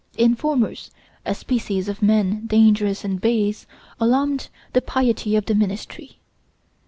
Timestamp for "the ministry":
5.45-6.17